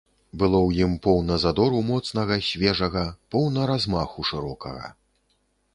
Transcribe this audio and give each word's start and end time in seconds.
Было 0.41 0.55
ў 0.67 0.87
ім 0.87 0.93
поўна 1.05 1.35
задору 1.43 1.81
моцнага, 1.91 2.35
свежага, 2.49 3.05
поўна 3.35 3.69
размаху 3.73 4.19
шырокага. 4.33 4.87